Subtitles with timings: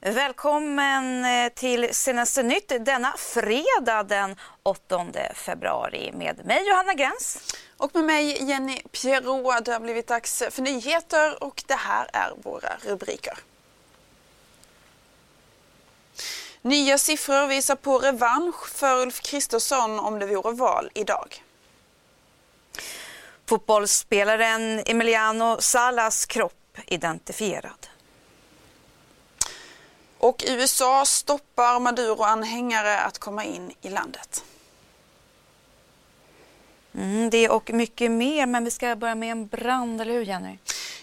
[0.00, 7.56] Välkommen eh, till Senaste nytt denna fredag den 8 februari med mig Johanna Gräns.
[7.76, 9.64] Och med mig Jenny Pierrot.
[9.64, 13.38] Det har blivit dags för nyheter och det här är våra rubriker.
[16.62, 21.42] Nya siffror visar på revansch för Ulf Kristersson om det vore val idag.
[23.46, 27.88] Fotbollsspelaren Emiliano Salas kropp identifierad.
[30.18, 34.44] Och USA stoppar Maduro-anhängare att komma in i landet.
[36.94, 40.58] Mm, det och mycket mer, men vi ska börja med en brand, eller hur Jenny?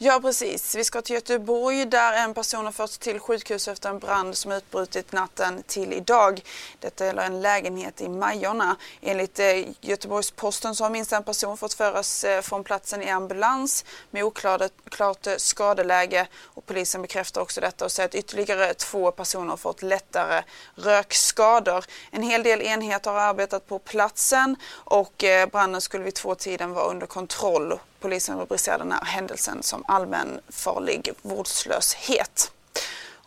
[0.00, 3.98] Ja precis, vi ska till Göteborg där en person har förts till sjukhus efter en
[3.98, 6.40] brand som utbrutit natten till idag.
[6.80, 8.76] Detta gäller en lägenhet i Majorna.
[9.00, 13.84] Enligt eh, Göteborgs-Posten så har minst en person fått föras eh, från platsen i ambulans
[14.10, 19.50] med oklart eh, skadeläge och polisen bekräftar också detta och säger att ytterligare två personer
[19.50, 20.42] har fått lättare
[20.74, 21.84] rökskador.
[22.10, 26.84] En hel del enheter har arbetat på platsen och branden skulle vid två tiden vara
[26.84, 32.52] under kontroll Polisen rubricerar den här händelsen som allmänfarlig vårdslöshet.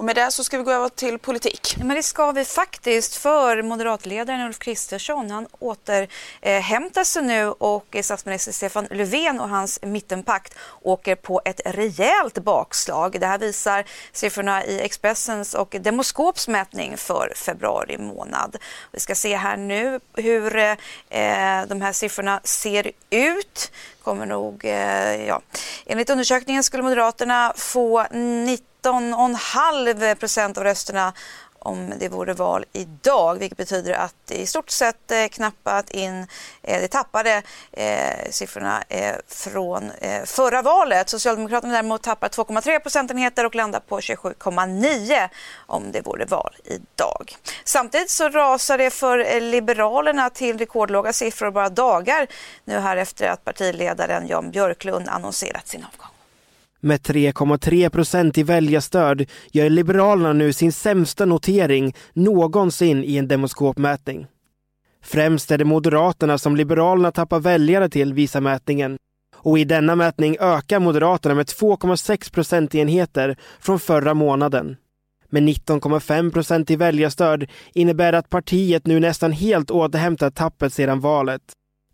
[0.00, 1.76] Och med det så ska vi gå över till politik.
[1.78, 5.30] Men det ska vi faktiskt för moderatledaren Ulf Kristersson.
[5.30, 11.60] Han återhämtar eh, sig nu och statsminister Stefan Löfven och hans mittenpakt åker på ett
[11.64, 13.20] rejält bakslag.
[13.20, 18.56] Det här visar siffrorna i Expressens och Demoskops mätning för februari månad.
[18.92, 20.76] Vi ska se här nu hur eh,
[21.68, 25.40] de här siffrorna ser ut kommer nog, eh, ja.
[25.86, 28.06] Enligt undersökningen skulle Moderaterna få
[28.82, 31.12] 19,5 procent av rösterna
[31.62, 36.26] om det vore val idag, vilket betyder att i stort sett eh, knappat in,
[36.62, 37.42] eh, de tappade
[37.72, 41.08] eh, siffrorna eh, från eh, förra valet.
[41.08, 45.28] Socialdemokraterna däremot tappar 2,3 procentenheter och landar på 27,9
[45.66, 47.36] om det vore val idag.
[47.64, 52.26] Samtidigt så rasar det för eh, Liberalerna till rekordlåga siffror bara dagar
[52.64, 56.19] nu här efter att partiledaren Jan Björklund annonserat sin avgång.
[56.80, 64.26] Med 3,3 procent i väljarstöd gör Liberalerna nu sin sämsta notering någonsin i en demoskopmätning.
[65.02, 68.98] Främst är det Moderaterna som Liberalerna tappar väljare till, visar mätningen.
[69.36, 74.76] Och i denna mätning ökar Moderaterna med 2,6 procentenheter från förra månaden.
[75.28, 81.00] Med 19,5 procent i väljarstöd innebär det att partiet nu nästan helt återhämtat tappet sedan
[81.00, 81.42] valet.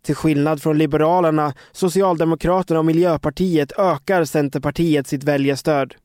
[0.07, 5.95] Till skillnad från Liberalerna, Socialdemokraterna och Miljöpartiet ökar Centerpartiet sitt väljarstöd.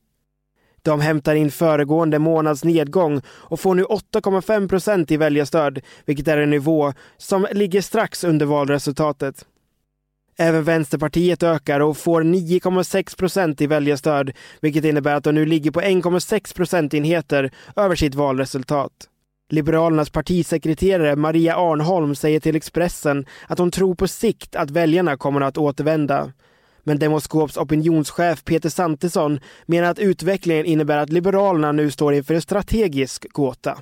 [0.81, 6.37] De hämtar in föregående månads nedgång och får nu 8,5 procent i väljarstöd, vilket är
[6.37, 9.45] en nivå som ligger strax under valresultatet.
[10.37, 14.31] Även Vänsterpartiet ökar och får 9,6 procent i väljarstöd,
[14.61, 18.91] vilket innebär att de nu ligger på 1,6 procentenheter över sitt valresultat.
[19.53, 25.41] Liberalernas partisekreterare Maria Arnholm säger till Expressen att hon tror på sikt att väljarna kommer
[25.41, 26.31] att återvända.
[26.83, 32.41] Men Demoskops opinionschef Peter Santesson menar att utvecklingen innebär att Liberalerna nu står inför en
[32.41, 33.77] strategisk gåta.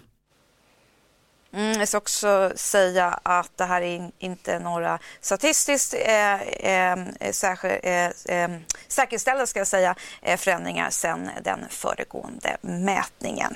[1.54, 8.12] Mm, jag ska också säga att det här är inte några statistiskt eh, eh, eh,
[8.26, 8.52] eh,
[8.88, 13.56] säkerställda ska jag säga, eh, förändringar sedan den föregående mätningen.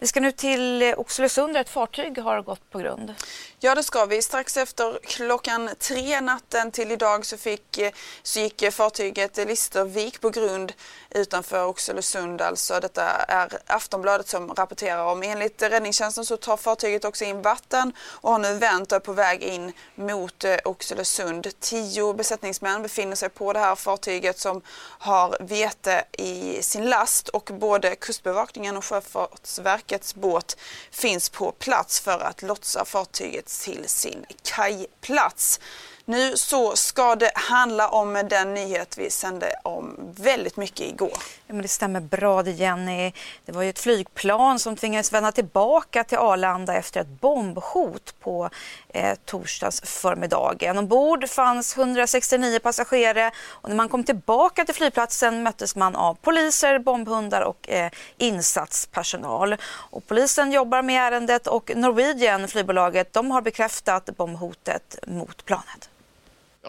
[0.00, 3.14] Vi ska nu till eh, Oxelösund där ett fartyg har gått på grund.
[3.62, 4.22] Ja, det ska vi.
[4.22, 7.80] Strax efter klockan tre natten till idag så, fick,
[8.22, 10.72] så gick fartyget Listervik på grund
[11.10, 12.40] utanför Oxelösund.
[12.40, 15.22] Alltså, detta är Aftonbladet som rapporterar om.
[15.22, 19.12] Enligt räddningstjänsten så tar fartyget också in vatten och har nu vänt och är på
[19.12, 21.46] väg in mot eh, Oxelösund.
[21.60, 24.62] Tio besättningsmän befinner sig på det här fartyget som
[24.98, 30.56] har vete i sin last och både Kustbevakningen och Sjöfartsverkets båt
[30.90, 35.60] finns på plats för att lotsa fartyget till sin kajplats.
[36.04, 41.18] Nu så ska det handla om den nyhet vi sände om väldigt mycket igår.
[41.50, 43.12] Ja, men det stämmer bra det Jenny.
[43.44, 48.50] Det var ju ett flygplan som tvingades vända tillbaka till Arlanda efter ett bombhot på
[48.88, 50.78] eh, torsdags förmiddagen.
[50.78, 56.78] Ombord fanns 169 passagerare och när man kom tillbaka till flygplatsen möttes man av poliser,
[56.78, 59.56] bombhundar och eh, insatspersonal.
[59.64, 65.90] Och polisen jobbar med ärendet och Norwegian, flygbolaget, de har bekräftat bombhotet mot planet.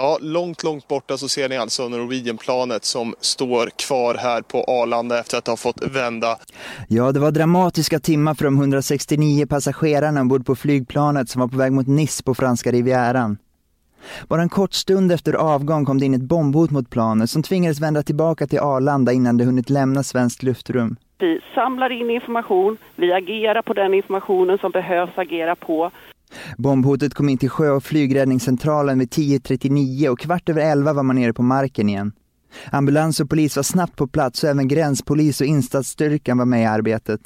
[0.04, 5.20] Ja, långt, långt borta så ser ni alltså Norwegian-planet som står kvar här på Arlanda
[5.20, 6.38] efter att ha fått vända.
[6.88, 11.58] Ja, det var dramatiska timmar för de 169 passagerarna ombord på flygplanet som var på
[11.58, 13.38] väg mot Nice på franska rivieran.
[14.28, 17.82] Bara en kort stund efter avgång kom det in ett bombhot mot planet som tvingades
[17.82, 20.96] vända tillbaka till Arlanda innan det hunnit lämna svenskt luftrum.
[21.20, 25.92] Vi samlar in information, vi agerar på den informationen som behövs agera på.
[26.58, 31.16] Bombhotet kom in till sjö och flygräddningscentralen vid 10.39 och kvart över 11 var man
[31.16, 32.12] nere på marken igen.
[32.72, 36.66] Ambulans och polis var snabbt på plats och även gränspolis och insatsstyrkan var med i
[36.66, 37.22] arbetet.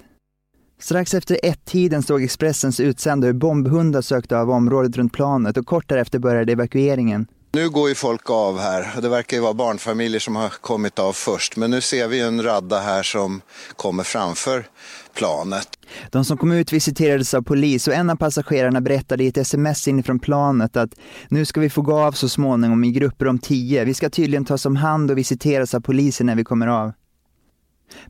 [0.80, 5.90] Strax efter ett-tiden såg Expressens utsända hur bombhundar sökte av området runt planet och kort
[5.90, 7.28] därefter började evakueringen.
[7.52, 11.00] Nu går ju folk av här och det verkar ju vara barnfamiljer som har kommit
[11.00, 11.58] av först.
[11.58, 13.42] Men nu ser vi en radda här som
[13.76, 14.66] kommer framför
[15.16, 15.68] planet.
[16.12, 19.88] De som kom ut visiterades av polis och en av passagerarna berättade i ett sms
[19.88, 20.90] inifrån planet att
[21.30, 23.86] nu ska vi få gå av så småningom i grupper om tio.
[23.86, 26.92] Vi ska tydligen tas om hand och visiteras av polisen när vi kommer av.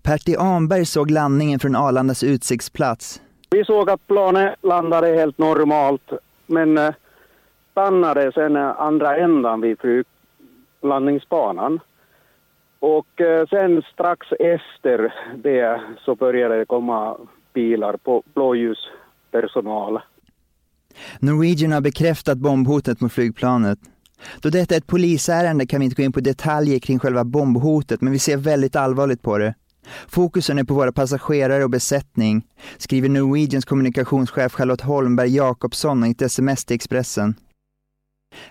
[0.01, 3.21] Pertti Anberg såg landningen från Arlandas utsiktsplats.
[3.49, 6.11] Vi såg att planet landade helt normalt
[6.47, 6.93] men eh,
[7.71, 11.79] stannade sen andra ändan vid flyglandningsbanan.
[12.85, 17.17] Och eh, sen strax efter det så började det komma
[17.53, 19.99] bilar på blåljuspersonal.
[21.19, 23.79] Norwegian har bekräftat bombhotet mot flygplanet.
[24.41, 28.01] Då detta är ett polisärende kan vi inte gå in på detaljer kring själva bombhotet,
[28.01, 29.55] men vi ser väldigt allvarligt på det.
[30.07, 32.45] Fokusen är på våra passagerare och besättning,
[32.77, 37.35] skriver Norwegians kommunikationschef Charlotte Holmberg Jakobsson i ett sms till Expressen.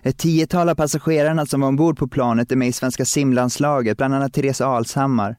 [0.02, 4.14] Ett tiotal av passagerarna som var ombord på planet är med i svenska simlandslaget, bland
[4.14, 5.36] annat Therese Alshammar.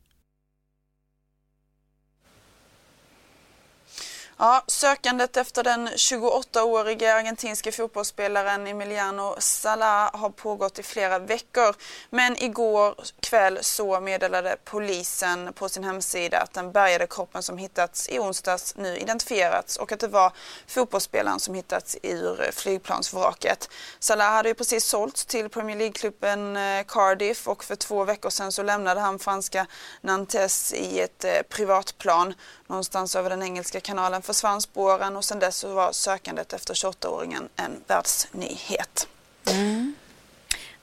[4.37, 11.75] Ja, sökandet efter den 28-årige argentinske fotbollsspelaren Emiliano Sala har pågått i flera veckor.
[12.09, 18.09] Men igår kväll så meddelade polisen på sin hemsida att den bärgade kroppen som hittats
[18.09, 20.31] i onsdags nu identifierats och att det var
[20.67, 23.69] fotbollsspelaren som hittats ur flygplansvraket.
[23.99, 28.51] Salah hade ju precis sålts till Premier League-klubben eh, Cardiff och för två veckor sedan
[28.51, 29.67] så lämnade han franska
[30.01, 32.33] Nantes i ett eh, privatplan
[32.67, 37.49] någonstans över den engelska kanalen försvann spåren och sedan dess så var sökandet efter 28-åringen
[37.55, 39.07] en världsnyhet.
[39.47, 39.95] Mm.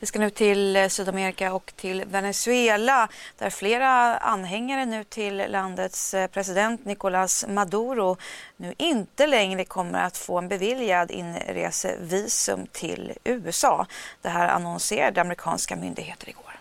[0.02, 3.08] Vi ska nu till eh, Sydamerika och till Venezuela
[3.38, 8.17] där flera anhängare nu till landets eh, president Nicolás Maduro
[8.56, 13.87] nu inte längre kommer att få en beviljad inresevisum till USA.
[14.23, 16.51] Det här annonserade amerikanska myndigheter igår.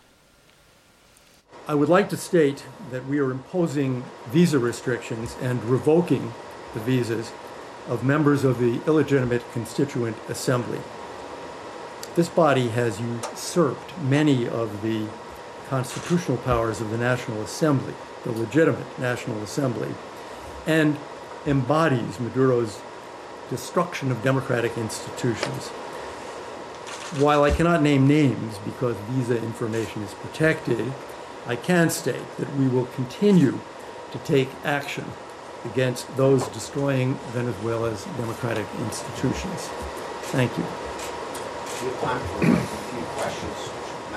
[1.68, 6.34] I would like to state that we are imposing visa restrictions and revoking
[6.74, 7.32] the visas
[7.88, 10.80] of members of the illegitimate Constituent Assembly.
[12.16, 15.08] This body has usurped many of the
[15.70, 17.94] constitutional powers of the National Assembly,
[18.24, 19.94] the legitimate National Assembly,
[20.66, 20.98] and
[21.46, 22.82] embodies Maduro's
[23.52, 25.68] destruction of democratic institutions.
[27.20, 30.92] While I cannot name names because visa information is protected,
[31.48, 33.60] I can state that we will continue
[34.12, 35.06] to take action
[35.66, 39.70] against those destroying Venezuela's democratic institutions.
[40.32, 40.64] Thank you.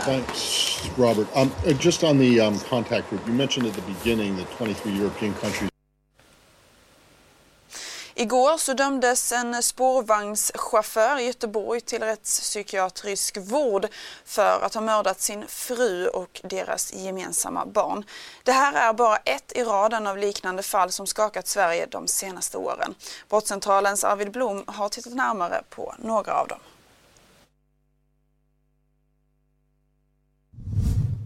[0.04, 1.28] Thanks, Robert.
[1.34, 4.92] Um, uh, just on the um, contact group, you mentioned at the beginning that 23
[4.92, 5.70] European countries
[8.24, 13.86] Igår så dömdes en spårvagnschaufför i Göteborg till rättspsykiatrisk vård
[14.24, 18.04] för att ha mördat sin fru och deras gemensamma barn.
[18.44, 22.58] Det här är bara ett i raden av liknande fall som skakat Sverige de senaste
[22.58, 22.94] åren.
[23.28, 26.58] Brottscentralens Arvid Blom har tittat närmare på några av dem.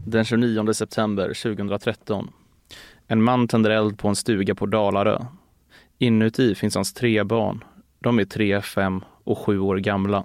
[0.06, 2.32] Den 29 september 2013.
[3.06, 5.18] En man tänder eld på en stuga på Dalarö
[5.98, 7.64] Inuti finns hans tre barn.
[7.98, 10.24] De är tre, fem och sju år gamla.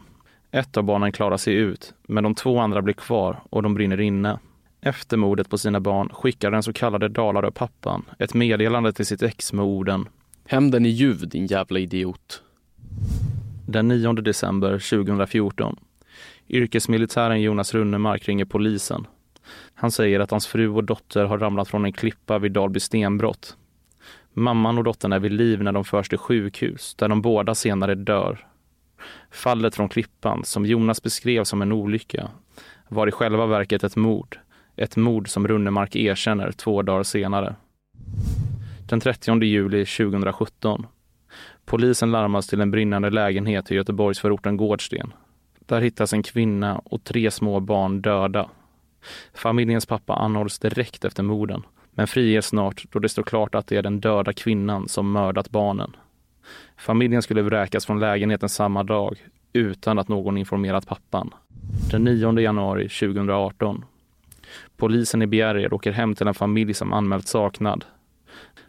[0.52, 4.02] Ett av barnen klarar sig ut, men de två andra blir kvar och de brinner
[4.02, 4.40] inne.
[4.82, 9.54] Efter mordet på sina barn skickar den så kallade Dalarö-pappan ett meddelande till sitt ex
[9.54, 10.08] med orden
[10.46, 12.44] Hämnden är ljuv din jävla idiot.
[13.68, 15.80] Den 9 december 2014.
[16.50, 19.08] Yrkesmilitären Jonas Runnemark ringer polisen.
[19.74, 23.58] Han säger att hans fru och dotter har ramlat från en klippa vid Dalby stenbrott.
[24.34, 27.96] Mamman och dottern är vid liv när de förs till sjukhus där de båda senare
[27.96, 28.48] dör.
[29.32, 32.32] Fallet från klippan, som Jonas beskrev som en olycka,
[32.88, 34.40] var i själva verket ett mord.
[34.76, 37.56] Ett mord som Runnemark erkänner två dagar senare.
[38.90, 40.88] Den 30 juli 2017.
[41.66, 45.14] Polisen larmas till en brinnande lägenhet i Göteborgsförorten Gårdsten.
[45.60, 48.50] Där hittas en kvinna och tre små barn döda.
[49.34, 51.64] Familjens pappa anhålls direkt efter morden,
[51.96, 55.50] men friges snart då det står klart att det är den döda kvinnan som mördat
[55.50, 55.96] barnen.
[56.78, 59.18] Familjen skulle vräkas från lägenheten samma dag
[59.54, 61.34] utan att någon informerat pappan.
[61.92, 63.86] Den 9 januari 2018.
[64.78, 67.86] Polisen i Bjärred åker hem till en familj som anmält saknad.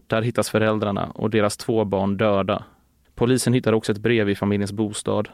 [0.07, 2.65] Där hittas föräldrarna och deras två barn döda.
[3.15, 5.29] Polisen hittar också ett brev i familjens bostad.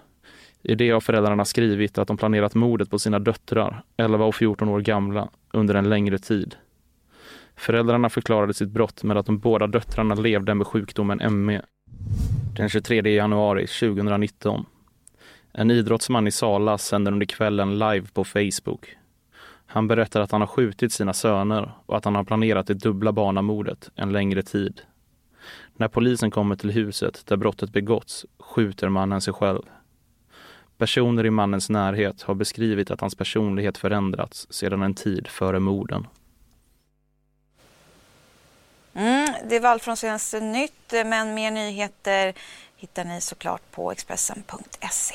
[0.62, 4.68] I det har föräldrarna skrivit att de planerat mordet på sina döttrar, 11 och 14
[4.68, 6.56] år gamla, under en längre tid.
[7.60, 11.62] Föräldrarna förklarade sitt brott med att de båda döttrarna levde med sjukdomen ME.
[12.56, 14.64] Den 23 januari 2019.
[15.52, 18.96] En idrottsman i Sala sänder under kvällen live på Facebook.
[19.66, 23.12] Han berättar att han har skjutit sina söner och att han har planerat det dubbla
[23.12, 24.80] barnamordet en längre tid.
[25.76, 29.62] När polisen kommer till huset där brottet begåtts skjuter mannen sig själv.
[30.78, 36.06] Personer i mannens närhet har beskrivit att hans personlighet förändrats sedan en tid före morden.
[38.94, 42.34] Mm, det var allt från senaste nytt, men mer nyheter
[42.76, 45.14] hittar ni såklart på Expressen.se.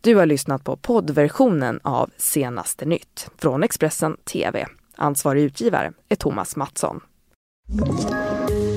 [0.00, 4.66] Du har lyssnat på poddversionen av Senaste nytt från Expressen TV.
[4.96, 7.00] Ansvarig utgivare är Thomas Mattsson.